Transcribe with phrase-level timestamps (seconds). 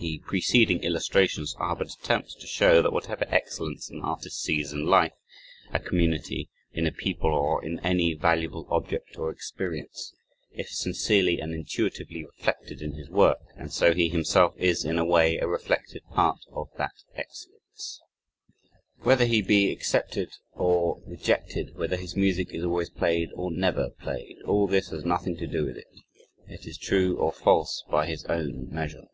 [0.00, 4.86] The preceding illustrations are but attempts to show that whatever excellence an artist sees in
[4.86, 5.12] life,
[5.72, 10.14] a community, in a people, or in any valuable object or experience,
[10.52, 15.04] if sincerely and intuitively reflected in his work, and so he himself, is, in a
[15.04, 18.00] way, a reflected part of that excellence.
[19.02, 24.36] Whether he be accepted or rejected, whether his music is always played, or never played
[24.46, 25.90] all this has nothing to do with it
[26.46, 29.08] it is true or false by his own measure.